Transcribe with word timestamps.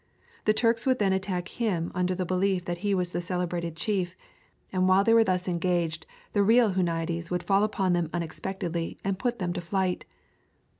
The 0.45 0.53
Turks 0.53 0.87
would 0.87 0.97
then 0.97 1.13
attack 1.13 1.47
him 1.47 1.91
under 1.93 2.15
the 2.15 2.25
belief 2.25 2.65
that 2.65 2.79
he 2.79 2.95
was 2.95 3.11
the 3.11 3.21
celebrated 3.21 3.75
chief, 3.75 4.17
and 4.73 4.87
while 4.87 5.03
they 5.03 5.13
were 5.13 5.23
thus 5.23 5.47
engaged 5.47 6.07
the 6.33 6.41
real 6.41 6.71
Huniades 6.73 7.29
would 7.29 7.43
fall 7.43 7.63
upon 7.63 7.93
them 7.93 8.09
unexpectedly 8.11 8.97
and 9.03 9.19
put 9.19 9.37
them 9.37 9.53
to 9.53 9.61
flight. 9.61 10.05